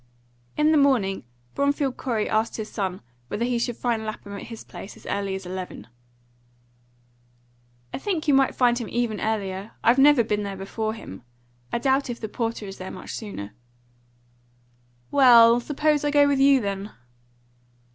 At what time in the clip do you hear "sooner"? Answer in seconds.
13.11-13.53